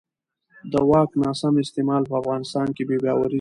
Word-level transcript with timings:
د 0.71 0.73
واک 0.89 1.09
ناسم 1.21 1.53
استعمال 1.63 2.03
په 2.09 2.13
افغانستان 2.21 2.67
کې 2.75 2.83
بې 2.89 2.97
باورۍ 3.03 3.19
زیاتوي 3.23 3.27